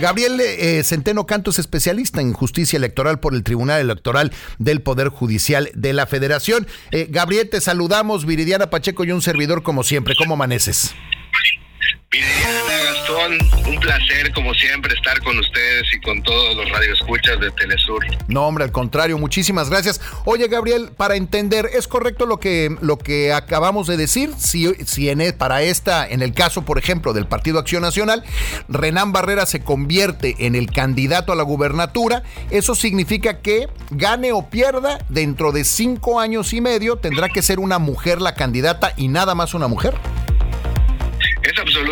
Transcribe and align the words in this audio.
Gabriel 0.00 0.40
eh, 0.40 0.82
Centeno 0.84 1.26
Canto 1.26 1.50
es 1.50 1.58
especialista 1.58 2.20
en 2.20 2.32
justicia 2.32 2.76
electoral 2.76 3.18
por 3.18 3.34
el 3.34 3.42
Tribunal 3.42 3.80
Electoral 3.80 4.32
del 4.58 4.80
Poder 4.80 5.08
Judicial 5.08 5.70
de 5.74 5.92
la 5.92 6.06
Federación. 6.06 6.66
Eh, 6.92 7.08
Gabriel, 7.10 7.48
te 7.48 7.60
saludamos, 7.60 8.24
Viridiana 8.24 8.70
Pacheco 8.70 9.04
y 9.04 9.12
un 9.12 9.22
servidor 9.22 9.62
como 9.62 9.82
siempre. 9.82 10.14
¿Cómo 10.16 10.34
amaneces? 10.34 10.94
Gastón, 13.08 13.38
un 13.66 13.80
placer 13.80 14.32
como 14.34 14.52
siempre 14.54 14.94
estar 14.94 15.22
con 15.22 15.38
ustedes 15.38 15.86
y 15.94 16.00
con 16.00 16.22
todos 16.22 16.56
los 16.56 16.70
radioescuchas 16.70 17.40
de 17.40 17.50
Telesur. 17.52 18.04
No, 18.26 18.46
hombre, 18.46 18.64
al 18.64 18.72
contrario, 18.72 19.18
muchísimas 19.18 19.70
gracias. 19.70 20.00
Oye, 20.24 20.46
Gabriel, 20.48 20.90
para 20.96 21.16
entender, 21.16 21.70
¿es 21.72 21.88
correcto 21.88 22.26
lo 22.26 22.38
que, 22.38 22.76
lo 22.80 22.98
que 22.98 23.32
acabamos 23.32 23.86
de 23.86 23.96
decir? 23.96 24.32
Si, 24.36 24.74
si 24.84 25.08
en, 25.08 25.20
e, 25.20 25.32
para 25.32 25.62
esta, 25.62 26.06
en 26.06 26.22
el 26.22 26.34
caso, 26.34 26.64
por 26.64 26.78
ejemplo, 26.78 27.12
del 27.12 27.26
Partido 27.26 27.58
Acción 27.58 27.82
Nacional, 27.82 28.24
Renán 28.68 29.12
Barrera 29.12 29.46
se 29.46 29.60
convierte 29.60 30.36
en 30.40 30.54
el 30.54 30.70
candidato 30.70 31.32
a 31.32 31.36
la 31.36 31.42
gubernatura, 31.44 32.22
eso 32.50 32.74
significa 32.74 33.40
que 33.40 33.68
gane 33.90 34.32
o 34.32 34.50
pierda 34.50 34.98
dentro 35.08 35.52
de 35.52 35.64
cinco 35.64 36.20
años 36.20 36.52
y 36.52 36.60
medio, 36.60 36.96
tendrá 36.96 37.28
que 37.28 37.42
ser 37.42 37.58
una 37.58 37.78
mujer 37.78 38.20
la 38.20 38.34
candidata 38.34 38.92
y 38.96 39.08
nada 39.08 39.34
más 39.34 39.54
una 39.54 39.68
mujer. 39.68 39.94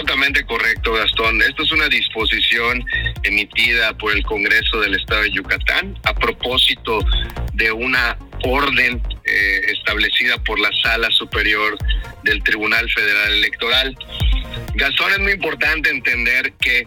Absolutamente 0.07 0.47
correcto, 0.47 0.93
Gastón. 0.93 1.43
Esto 1.43 1.65
es 1.65 1.73
una 1.73 1.89
disposición 1.89 2.85
emitida 3.25 3.93
por 3.99 4.13
el 4.13 4.23
Congreso 4.23 4.81
del 4.81 4.95
Estado 4.95 5.23
de 5.23 5.33
Yucatán 5.33 5.99
a 6.05 6.15
propósito 6.15 7.05
de 7.55 7.73
una 7.73 8.17
orden 8.45 9.03
eh, 9.25 9.61
establecida 9.67 10.39
por 10.45 10.61
la 10.61 10.71
Sala 10.81 11.11
Superior 11.11 11.77
del 12.23 12.41
Tribunal 12.45 12.89
Federal 12.89 13.33
Electoral. 13.33 13.99
Gastón, 14.75 15.11
es 15.11 15.19
muy 15.19 15.33
importante 15.33 15.91
entender 15.91 16.53
que 16.61 16.87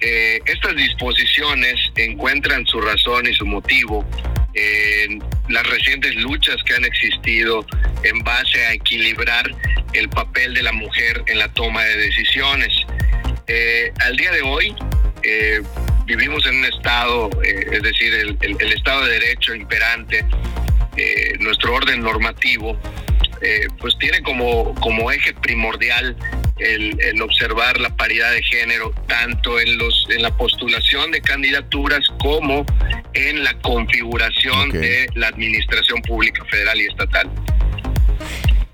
eh, 0.00 0.40
estas 0.46 0.76
disposiciones 0.76 1.74
encuentran 1.96 2.64
su 2.66 2.80
razón 2.80 3.26
y 3.26 3.34
su 3.34 3.46
motivo 3.46 4.08
en 4.54 5.22
las 5.48 5.66
recientes 5.66 6.14
luchas 6.16 6.56
que 6.64 6.74
han 6.74 6.84
existido 6.84 7.66
en 8.02 8.22
base 8.22 8.64
a 8.66 8.72
equilibrar 8.72 9.50
el 9.92 10.08
papel 10.08 10.54
de 10.54 10.62
la 10.62 10.72
mujer 10.72 11.22
en 11.26 11.38
la 11.38 11.48
toma 11.52 11.82
de 11.84 11.96
decisiones. 11.96 12.72
Eh, 13.46 13.92
al 14.00 14.16
día 14.16 14.32
de 14.32 14.42
hoy 14.42 14.74
eh, 15.22 15.62
vivimos 16.06 16.46
en 16.46 16.56
un 16.56 16.64
estado, 16.64 17.30
eh, 17.42 17.66
es 17.72 17.82
decir, 17.82 18.14
el, 18.14 18.38
el, 18.40 18.72
estado 18.72 19.04
de 19.04 19.12
derecho 19.20 19.54
imperante, 19.54 20.24
nuestro 21.40 21.74
orden 21.74 22.00
normativo, 22.00 22.78
pues 23.78 23.98
tiene 23.98 24.22
como, 24.22 24.74
como 24.76 25.10
eje 25.10 25.34
primordial 25.34 26.16
el, 26.58 27.20
observar 27.22 27.80
la 27.80 27.94
paridad 27.96 28.30
de 28.32 28.42
género 28.42 28.92
tanto 29.08 29.58
en 29.58 29.76
los 29.76 30.06
en 30.10 30.22
la 30.22 30.36
postulación 30.36 31.10
de 31.10 31.20
candidaturas 31.20 32.06
como 32.20 32.64
en 33.14 33.44
la 33.44 33.54
configuración 33.60 34.70
de 34.70 35.06
la 35.14 35.28
administración 35.28 36.02
pública 36.02 36.44
federal 36.44 36.80
y 36.80 36.86
estatal. 36.86 37.30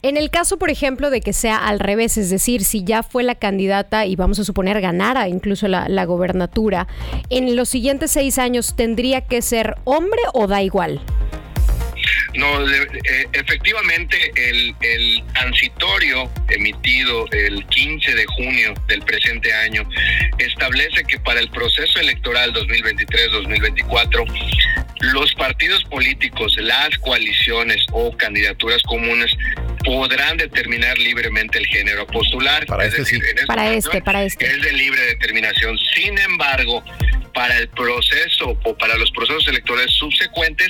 En 0.02 0.16
el 0.16 0.30
caso, 0.30 0.58
por 0.58 0.70
ejemplo, 0.70 1.10
de 1.10 1.20
que 1.20 1.34
sea 1.34 1.58
al 1.58 1.78
revés, 1.78 2.16
es 2.16 2.30
decir, 2.30 2.64
si 2.64 2.84
ya 2.84 3.02
fue 3.02 3.22
la 3.22 3.34
candidata 3.34 4.06
y 4.06 4.16
vamos 4.16 4.38
a 4.38 4.44
suponer 4.44 4.80
ganara 4.80 5.28
incluso 5.28 5.69
la, 5.69 5.91
la 5.91 6.06
gobernatura, 6.06 6.88
en 7.28 7.55
los 7.55 7.69
siguientes 7.69 8.10
seis 8.10 8.38
años 8.38 8.74
tendría 8.77 9.20
que 9.20 9.42
ser 9.42 9.77
hombre 9.84 10.20
o 10.32 10.47
da 10.47 10.62
igual. 10.62 11.02
No, 12.34 12.69
eh, 12.69 13.28
efectivamente 13.33 14.16
el, 14.36 14.75
el 14.80 15.22
transitorio 15.34 16.30
emitido 16.48 17.27
el 17.33 17.66
15 17.66 18.14
de 18.14 18.27
junio 18.27 18.75
del 18.89 19.03
presente 19.03 19.53
año 19.53 19.89
establece 20.38 21.05
que 21.05 21.19
para 21.20 21.41
el 21.41 21.50
proceso 21.50 22.00
electoral 22.00 22.53
2023-2024 22.55 24.25
los 25.00 25.34
partidos 25.34 25.83
políticos, 25.84 26.56
las 26.58 26.91
coaliciones 26.98 27.84
o 27.92 28.14
candidaturas 28.16 28.82
comunes 28.82 29.32
podrán 29.84 30.37
determinar 30.37 30.99
libremente 30.99 31.59
el 31.59 31.66
género 31.66 32.03
a 32.03 32.06
postular. 32.06 32.66
Para 32.66 32.84
es 32.84 32.91
este 32.91 33.03
decir, 33.03 33.22
sí. 33.22 33.47
Para 33.47 33.72
este, 33.72 34.03
para 34.03 34.22
este. 34.22 34.47
Es 34.47 34.60
de 34.60 34.72
libre 34.72 35.00
determinación. 35.06 35.78
Sin 35.94 36.19
embargo, 36.19 36.84
para 37.40 37.56
el 37.56 37.68
proceso 37.70 38.54
o 38.64 38.76
para 38.76 38.98
los 38.98 39.10
procesos 39.12 39.48
electorales 39.48 39.90
subsecuentes 39.94 40.68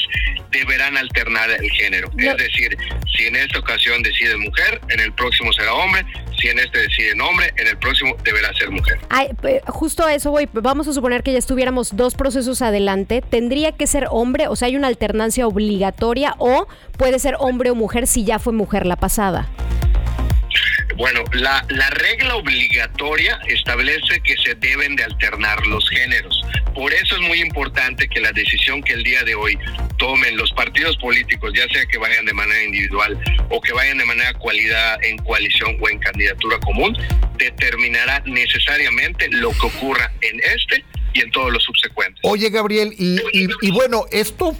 deberán 0.52 0.96
alternar 0.96 1.50
el 1.50 1.68
género. 1.68 2.08
No. 2.14 2.30
Es 2.30 2.36
decir, 2.36 2.78
si 3.12 3.24
en 3.26 3.34
esta 3.34 3.58
ocasión 3.58 4.00
decide 4.04 4.36
mujer, 4.36 4.80
en 4.88 5.00
el 5.00 5.12
próximo 5.12 5.52
será 5.52 5.74
hombre, 5.74 6.06
si 6.38 6.46
en 6.46 6.60
este 6.60 6.78
decide 6.78 7.20
hombre, 7.20 7.52
en 7.56 7.66
el 7.66 7.76
próximo 7.76 8.14
deberá 8.22 8.54
ser 8.54 8.70
mujer. 8.70 9.00
Ay, 9.08 9.30
eh, 9.42 9.60
justo 9.66 10.04
a 10.04 10.14
eso 10.14 10.30
voy. 10.30 10.48
Vamos 10.52 10.86
a 10.86 10.92
suponer 10.92 11.24
que 11.24 11.32
ya 11.32 11.38
estuviéramos 11.38 11.96
dos 11.96 12.14
procesos 12.14 12.62
adelante. 12.62 13.20
¿Tendría 13.20 13.72
que 13.72 13.88
ser 13.88 14.06
hombre? 14.08 14.46
O 14.46 14.54
sea, 14.54 14.68
¿hay 14.68 14.76
una 14.76 14.86
alternancia 14.86 15.48
obligatoria 15.48 16.36
o 16.38 16.68
puede 16.96 17.18
ser 17.18 17.34
hombre 17.40 17.70
o 17.70 17.74
mujer 17.74 18.06
si 18.06 18.24
ya 18.24 18.38
fue 18.38 18.52
mujer 18.52 18.86
la 18.86 18.94
pasada? 18.94 19.48
Bueno, 21.00 21.24
la, 21.32 21.64
la 21.70 21.88
regla 21.88 22.34
obligatoria 22.34 23.40
establece 23.48 24.20
que 24.22 24.36
se 24.36 24.54
deben 24.56 24.96
de 24.96 25.04
alternar 25.04 25.66
los 25.66 25.88
géneros. 25.88 26.44
Por 26.74 26.92
eso 26.92 27.16
es 27.16 27.22
muy 27.22 27.40
importante 27.40 28.06
que 28.06 28.20
la 28.20 28.30
decisión 28.32 28.82
que 28.82 28.92
el 28.92 29.02
día 29.02 29.22
de 29.24 29.34
hoy 29.34 29.58
tomen 29.96 30.36
los 30.36 30.52
partidos 30.52 30.98
políticos, 30.98 31.54
ya 31.56 31.66
sea 31.72 31.86
que 31.86 31.96
vayan 31.96 32.26
de 32.26 32.34
manera 32.34 32.62
individual 32.64 33.18
o 33.48 33.62
que 33.62 33.72
vayan 33.72 33.96
de 33.96 34.04
manera 34.04 34.34
cualidad 34.34 35.02
en 35.02 35.16
coalición 35.16 35.78
o 35.80 35.88
en 35.88 36.00
candidatura 36.00 36.58
común, 36.58 36.94
determinará 37.38 38.22
necesariamente 38.26 39.26
lo 39.30 39.52
que 39.52 39.68
ocurra 39.68 40.12
en 40.20 40.38
este 40.54 40.84
y 41.12 41.20
en 41.20 41.30
todos 41.30 41.52
los 41.52 41.62
subsecuentes. 41.64 42.20
Oye, 42.22 42.50
Gabriel, 42.50 42.94
y, 42.98 43.16
y- 43.32 43.48
y 43.62 43.70
bueno, 43.72 44.04
¿esto 44.10 44.54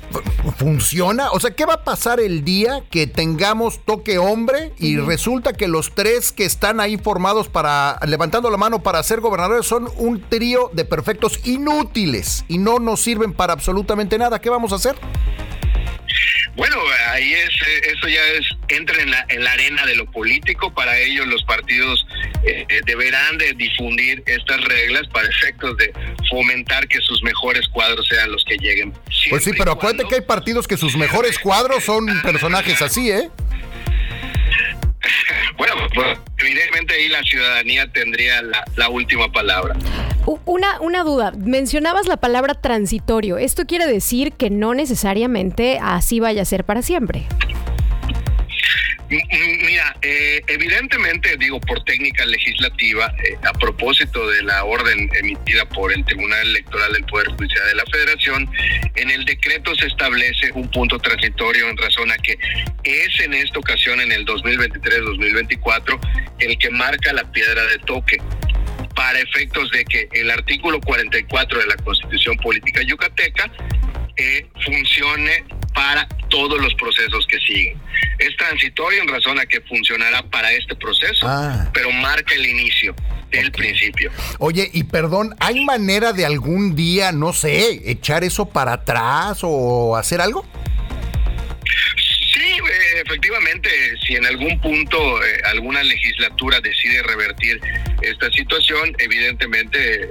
funciona? 0.59 1.31
O 1.31 1.41
sea, 1.41 1.51
¿qué 1.53 1.65
va 1.65 1.75
a 1.75 1.85
pasar 1.85 2.21
el 2.21 2.45
día 2.45 2.83
que 2.91 3.07
tengamos 3.07 3.85
toque 3.85 4.19
hombre 4.19 4.73
y 4.79 4.97
resulta 4.97 5.53
que 5.53 5.69
los 5.69 5.95
tres 5.95 6.33
que 6.33 6.45
están 6.45 6.81
ahí 6.81 6.97
formados 6.99 7.49
para, 7.49 7.99
levantando 8.07 8.51
la 8.51 8.57
mano 8.57 8.83
para 8.83 9.03
ser 9.03 9.21
gobernadores 9.21 9.67
son 9.67 9.89
un 9.97 10.21
trío 10.29 10.71
de 10.73 10.85
perfectos 10.85 11.41
inútiles 11.45 12.45
y 12.49 12.59
no 12.59 12.79
nos 12.79 13.01
sirven 13.01 13.33
para 13.33 13.53
absolutamente 13.53 14.19
nada? 14.19 14.41
¿Qué 14.41 14.51
vamos 14.51 14.73
a 14.73 14.77
hacer? 14.77 14.97
Bueno, 16.57 16.77
ahí 17.13 17.33
es, 17.33 17.49
eh, 17.49 17.93
eso 17.97 18.09
ya 18.09 18.23
es, 18.37 18.45
entra 18.69 19.01
en 19.01 19.11
la, 19.13 19.25
en 19.29 19.45
la 19.45 19.53
arena 19.53 19.87
de 19.87 19.95
lo 19.95 20.11
político, 20.11 20.75
para 20.75 20.99
ello 20.99 21.25
los 21.25 21.43
partidos 21.45 22.05
eh, 22.45 22.67
deberán 22.87 23.39
de 23.39 23.53
difundir 23.55 24.23
estas 24.27 24.63
reglas 24.65 25.07
para 25.13 25.29
efectos 25.29 25.77
de 25.77 25.93
fomentar 26.29 26.89
que 26.89 26.99
sus 27.01 27.23
mejores 27.23 27.69
cuadros 27.69 28.07
sean 28.09 28.33
los 28.33 28.45
que 28.45 28.57
lleguen. 28.57 28.93
Pues 29.29 29.45
sí, 29.45 29.53
pero 29.57 29.73
acuérdate 29.73 30.05
que 30.09 30.17
hay 30.17 30.21
partidos 30.23 30.67
que 30.67 30.77
sus 30.77 30.97
mejores 30.97 31.39
cuadros 31.39 31.85
son 31.85 32.07
personajes 32.23 32.81
así, 32.83 33.11
¿eh? 33.11 33.29
Bueno, 35.57 35.75
pues, 35.95 36.19
evidentemente 36.39 36.95
ahí 36.95 37.09
la 37.09 37.23
ciudadanía 37.23 37.91
tendría 37.93 38.43
la, 38.43 38.65
la 38.77 38.89
última 38.89 39.31
palabra. 39.31 39.77
Una, 40.45 40.81
una 40.81 41.03
duda, 41.03 41.33
mencionabas 41.33 42.07
la 42.07 42.19
palabra 42.19 42.55
transitorio. 42.55 43.39
¿Esto 43.39 43.67
quiere 43.67 43.87
decir 43.87 44.33
que 44.33 44.51
no 44.51 44.75
necesariamente 44.75 45.79
así 45.83 46.21
vaya 46.21 46.43
a 46.43 46.45
ser 46.45 46.65
para 46.65 46.83
siempre? 46.83 47.27
M- 49.11 49.23
m- 49.29 49.59
Mira, 49.67 49.97
eh, 50.03 50.41
evidentemente, 50.47 51.37
digo, 51.37 51.61
por 51.61 51.83
técnica 51.85 52.25
legislativa, 52.27 53.13
eh, 53.25 53.37
a 53.45 53.53
propósito 53.55 54.29
de 54.31 54.43
la 54.45 54.65
orden 54.65 55.11
emitida 55.19 55.65
por 55.69 55.93
el 55.93 56.05
Tribunal 56.05 56.47
Electoral 56.47 56.93
del 56.93 57.05
Poder 57.05 57.27
Judicial 57.29 57.67
de 57.67 57.75
la 57.75 57.85
Federación, 57.91 58.49
en 58.95 59.11
el 59.11 59.25
decreto 59.25 59.75
se 59.75 59.87
establece 59.87 60.53
un 60.55 60.71
punto 60.71 60.99
transitorio 60.99 61.69
en 61.69 61.77
razón 61.77 62.11
a 62.13 62.17
que 62.19 62.39
es 62.85 63.21
en 63.21 63.35
esta 63.35 63.59
ocasión, 63.59 64.01
en 64.01 64.13
el 64.13 64.25
2023-2024, 64.27 65.99
el 66.39 66.57
que 66.59 66.71
marca 66.71 67.13
la 67.13 67.25
piedra 67.33 67.63
de 67.67 67.79
toque 67.81 68.17
para 68.95 69.19
efectos 69.19 69.71
de 69.71 69.85
que 69.85 70.09
el 70.13 70.31
artículo 70.31 70.81
44 70.81 71.59
de 71.59 71.67
la 71.67 71.77
Constitución 71.77 72.37
Política 72.37 72.83
Yucateca 72.83 73.51
eh, 74.17 74.47
funcione 74.65 75.45
para 75.75 76.07
todos 76.29 76.61
los 76.61 76.75
procesos 76.75 77.27
que 77.27 77.39
siguen. 77.41 77.81
Es 78.21 78.37
transitorio 78.37 79.03
en 79.03 79.09
razón 79.09 79.39
a 79.39 79.47
que 79.47 79.61
funcionará 79.63 80.23
para 80.23 80.53
este 80.53 80.75
proceso, 80.77 81.27
Ah. 81.27 81.71
pero 81.73 81.91
marca 81.91 82.35
el 82.35 82.47
inicio 82.47 82.95
del 83.31 83.51
principio. 83.51 84.11
Oye, 84.39 84.69
y 84.73 84.85
perdón, 84.85 85.35
¿hay 85.41 85.65
manera 85.65 86.13
de 86.13 86.27
algún 86.27 86.75
día, 86.77 87.13
no 87.13 87.33
sé, 87.33 87.81
echar 87.91 88.23
eso 88.25 88.47
para 88.49 88.75
atrás 88.75 89.39
o 89.43 89.97
hacer 89.97 90.21
algo? 90.21 90.45
Sí, 92.33 92.41
eh, 92.43 93.03
efectivamente, 93.05 93.69
si 94.07 94.15
en 94.17 94.25
algún 94.27 94.61
punto 94.61 95.25
eh, 95.25 95.41
alguna 95.47 95.83
legislatura 95.83 96.61
decide 96.61 97.03
revertir 97.03 97.61
esta 98.03 98.31
situación, 98.31 98.95
evidentemente 98.99 100.03
eh, 100.05 100.09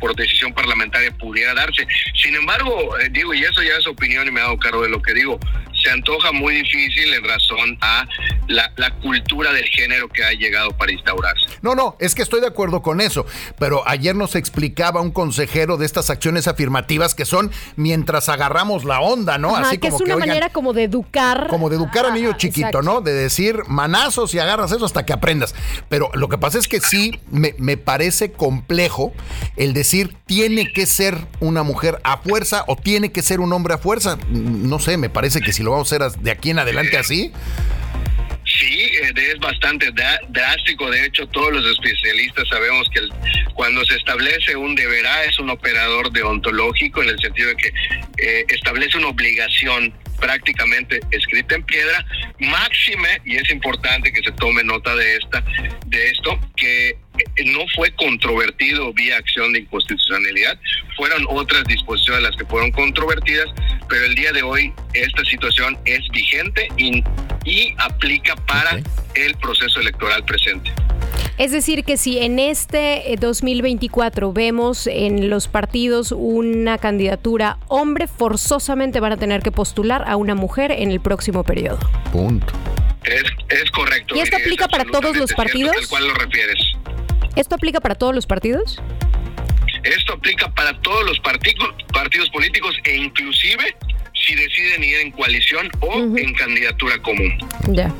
por 0.00 0.14
decisión 0.16 0.52
parlamentaria 0.52 1.10
pudiera 1.12 1.54
darse. 1.54 1.86
Sin 2.20 2.34
embargo, 2.34 2.98
eh, 2.98 3.08
digo, 3.10 3.34
y 3.34 3.42
eso 3.44 3.62
ya 3.62 3.76
es 3.78 3.86
opinión 3.86 4.26
y 4.26 4.30
me 4.30 4.40
hago 4.40 4.58
cargo 4.58 4.82
de 4.82 4.88
lo 4.90 5.00
que 5.00 5.14
digo, 5.14 5.38
se 5.82 5.90
antoja 5.90 6.32
muy 6.32 6.54
difícil 6.54 7.12
en 7.14 7.24
razón 7.24 7.78
a 7.80 8.06
la, 8.48 8.72
la, 8.76 8.90
cultura 9.00 9.52
del 9.52 9.64
género 9.64 10.08
que 10.08 10.24
ha 10.24 10.32
llegado 10.32 10.70
para 10.76 10.92
instaurarse. 10.92 11.46
No, 11.62 11.74
no, 11.74 11.96
es 12.00 12.14
que 12.14 12.22
estoy 12.22 12.40
de 12.40 12.46
acuerdo 12.46 12.82
con 12.82 13.00
eso, 13.00 13.26
pero 13.58 13.86
ayer 13.88 14.14
nos 14.14 14.34
explicaba 14.34 15.00
un 15.00 15.10
consejero 15.10 15.76
de 15.76 15.86
estas 15.86 16.10
acciones 16.10 16.48
afirmativas 16.48 17.14
que 17.14 17.24
son 17.24 17.50
mientras 17.76 18.28
agarramos 18.28 18.84
la 18.84 19.00
onda, 19.00 19.38
¿no? 19.38 19.56
Así 19.56 19.78
que 19.78 19.88
como 19.88 19.96
es 19.96 20.02
una 20.02 20.16
manera 20.16 20.50
como 20.50 20.72
de 20.72 20.84
educar. 20.84 21.46
Como 21.48 21.70
de 21.70 21.76
educar 21.76 22.06
al 22.06 22.14
niño 22.14 22.36
chiquito, 22.36 22.82
¿no? 22.82 23.00
De 23.00 23.12
decir 23.12 23.62
manazos 23.68 24.34
y 24.34 24.38
agarras 24.38 24.72
eso 24.72 24.84
hasta 24.84 25.06
que 25.06 25.12
aprendas. 25.12 25.54
Pero 25.88 26.10
lo 26.14 26.28
que 26.28 26.38
pasa 26.38 26.58
es 26.58 26.68
que 26.68 26.80
sí 26.80 27.20
me, 27.30 27.54
me 27.58 27.76
parece 27.76 28.32
complejo 28.32 29.12
el 29.56 29.72
decir 29.72 30.16
tiene 30.26 30.72
que 30.72 30.86
ser 30.86 31.16
una 31.40 31.62
mujer 31.62 32.00
a 32.04 32.18
fuerza 32.18 32.64
o 32.66 32.76
tiene 32.76 33.12
que 33.12 33.22
ser 33.22 33.40
un 33.40 33.52
hombre 33.52 33.74
a 33.74 33.78
fuerza. 33.78 34.18
No 34.30 34.78
sé, 34.78 34.96
me 34.96 35.10
parece 35.10 35.40
que 35.40 35.52
si 35.52 35.62
lo 35.62 35.69
vamos 35.70 35.92
a 35.92 35.96
hacer 35.96 36.20
de 36.20 36.30
aquí 36.30 36.50
en 36.50 36.58
adelante 36.58 36.96
así. 36.98 37.32
Sí, 38.44 38.90
eh, 39.02 39.12
es 39.16 39.38
bastante 39.38 39.90
drástico. 40.28 40.90
De 40.90 41.06
hecho, 41.06 41.26
todos 41.28 41.52
los 41.52 41.64
especialistas 41.72 42.48
sabemos 42.48 42.88
que 42.92 43.00
cuando 43.54 43.84
se 43.84 43.96
establece 43.96 44.56
un 44.56 44.74
deberá 44.74 45.24
es 45.24 45.38
un 45.38 45.50
operador 45.50 46.10
deontológico 46.12 47.02
en 47.02 47.10
el 47.10 47.18
sentido 47.20 47.48
de 47.50 47.56
que 47.56 47.68
eh, 48.18 48.44
establece 48.48 48.98
una 48.98 49.08
obligación 49.08 49.94
prácticamente 50.20 51.00
escrita 51.10 51.54
en 51.54 51.62
piedra, 51.64 52.04
máxime, 52.38 53.22
y 53.24 53.36
es 53.36 53.50
importante 53.50 54.12
que 54.12 54.22
se 54.22 54.32
tome 54.32 54.62
nota 54.62 54.94
de 54.94 55.16
esta, 55.16 55.42
de 55.86 56.10
esto, 56.10 56.38
que 56.56 56.98
no 57.46 57.60
fue 57.74 57.90
controvertido 57.92 58.92
vía 58.92 59.16
acción 59.16 59.52
de 59.52 59.60
inconstitucionalidad, 59.60 60.58
fueron 60.96 61.26
otras 61.28 61.64
disposiciones 61.64 62.22
las 62.22 62.36
que 62.36 62.44
fueron 62.44 62.70
controvertidas, 62.72 63.48
pero 63.90 64.06
el 64.06 64.14
día 64.14 64.32
de 64.32 64.42
hoy 64.42 64.72
esta 64.94 65.24
situación 65.24 65.76
es 65.84 66.00
vigente 66.12 66.68
y, 66.78 67.04
y 67.44 67.74
aplica 67.78 68.36
para 68.46 68.80
el 69.14 69.34
proceso 69.34 69.80
electoral 69.80 70.24
presente. 70.24 70.72
Es 71.36 71.52
decir, 71.52 71.84
que 71.84 71.96
si 71.96 72.18
en 72.18 72.38
este 72.38 73.16
2024 73.18 74.28
eh, 74.28 74.32
vemos 74.32 74.86
en 74.86 75.28
los 75.28 75.48
partidos 75.48 76.12
una 76.12 76.78
candidatura 76.78 77.58
hombre, 77.66 78.06
forzosamente 78.06 79.00
van 79.00 79.12
a 79.12 79.16
tener 79.16 79.42
que 79.42 79.50
postular 79.50 80.04
a 80.06 80.16
una 80.16 80.34
mujer 80.34 80.70
en 80.70 80.90
el 80.90 81.00
próximo 81.00 81.42
periodo. 81.42 81.78
Punto. 82.12 82.52
Es, 83.04 83.70
correcto. 83.70 84.14
¿Y 84.14 84.20
esto 84.20 84.36
aplica 84.36 84.68
para 84.68 84.84
todos 84.84 85.16
los 85.16 85.32
partidos? 85.32 85.74
¿Al 85.76 85.88
cual 85.88 86.08
lo 86.08 86.14
refieres? 86.14 86.58
¿Esto 87.34 87.54
aplica 87.54 87.80
para 87.80 87.94
todos 87.94 88.14
los 88.14 88.26
partidos? 88.26 88.80
Esto 89.84 90.14
aplica 90.14 90.50
para 90.52 90.78
todos 90.80 91.04
los 91.06 91.18
partidos, 91.20 91.68
partidos 91.92 92.28
políticos 92.30 92.76
e 92.84 92.96
inclusive 92.96 93.76
si 94.14 94.34
deciden 94.34 94.84
ir 94.84 94.96
en 94.96 95.10
coalición 95.12 95.70
o 95.80 95.94
en 96.16 96.34
candidatura 96.34 97.00
común. 97.02 97.38
Ya. 97.68 97.92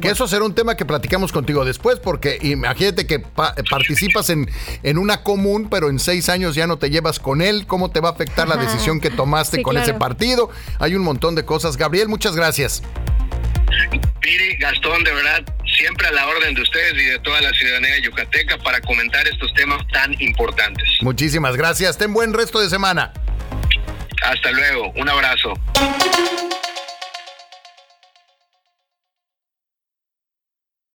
Que 0.00 0.08
eso 0.08 0.26
será 0.28 0.44
un 0.44 0.54
tema 0.54 0.76
que 0.76 0.84
platicamos 0.84 1.32
contigo 1.32 1.64
después, 1.64 1.98
porque 1.98 2.38
imagínate 2.42 3.06
que 3.06 3.18
participas 3.18 4.30
en, 4.30 4.50
en 4.82 4.98
una 4.98 5.22
común, 5.22 5.68
pero 5.70 5.88
en 5.88 5.98
seis 5.98 6.28
años 6.28 6.54
ya 6.54 6.66
no 6.66 6.78
te 6.78 6.90
llevas 6.90 7.18
con 7.18 7.40
él. 7.40 7.66
¿Cómo 7.66 7.90
te 7.90 8.00
va 8.00 8.10
a 8.10 8.12
afectar 8.12 8.48
la 8.48 8.56
decisión 8.56 9.00
que 9.00 9.10
tomaste 9.10 9.62
con 9.62 9.76
ese 9.76 9.94
partido? 9.94 10.50
Hay 10.78 10.94
un 10.94 11.02
montón 11.02 11.34
de 11.34 11.44
cosas. 11.44 11.76
Gabriel, 11.76 12.08
muchas 12.08 12.36
gracias. 12.36 12.82
Piri, 14.20 14.56
Gastón, 14.56 15.02
de 15.04 15.12
verdad, 15.12 15.44
siempre 15.80 16.06
a 16.08 16.12
la 16.12 16.26
orden 16.26 16.54
de 16.54 16.60
ustedes 16.60 16.92
y 16.92 17.04
de 17.06 17.18
toda 17.20 17.40
la 17.40 17.50
ciudadanía 17.52 17.98
yucateca 18.00 18.58
para 18.58 18.80
comentar 18.82 19.26
estos 19.26 19.52
temas 19.54 19.80
tan 19.90 20.14
importantes. 20.20 20.86
Muchísimas 21.00 21.56
gracias. 21.56 21.96
Ten 21.96 22.12
buen 22.12 22.34
resto 22.34 22.60
de 22.60 22.68
semana. 22.68 23.12
Hasta 24.22 24.50
luego. 24.52 24.92
Un 24.96 25.08
abrazo. 25.08 25.54